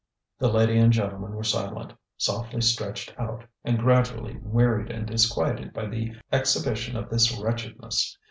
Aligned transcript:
The 0.39 0.51
lady 0.51 0.79
and 0.79 0.91
gentleman 0.91 1.33
were 1.35 1.43
silent, 1.43 1.93
softly 2.17 2.61
stretched 2.61 3.13
out, 3.19 3.45
and 3.63 3.77
gradually 3.77 4.39
wearied 4.41 4.89
and 4.89 5.05
disquieted 5.05 5.73
by 5.73 5.85
the 5.89 6.15
exhibition 6.33 6.95
of 6.95 7.11
this 7.11 7.37
wretchedness. 7.39 8.17